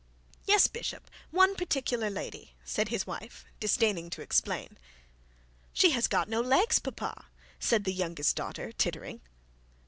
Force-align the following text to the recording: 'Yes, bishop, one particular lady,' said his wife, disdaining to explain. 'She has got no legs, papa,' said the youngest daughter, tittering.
'Yes, 0.47 0.65
bishop, 0.65 1.11
one 1.29 1.53
particular 1.53 2.09
lady,' 2.09 2.55
said 2.65 2.89
his 2.89 3.05
wife, 3.05 3.45
disdaining 3.59 4.09
to 4.09 4.23
explain. 4.23 4.79
'She 5.73 5.91
has 5.91 6.07
got 6.07 6.27
no 6.27 6.41
legs, 6.41 6.79
papa,' 6.79 7.27
said 7.59 7.83
the 7.83 7.93
youngest 7.93 8.35
daughter, 8.35 8.71
tittering. 8.71 9.21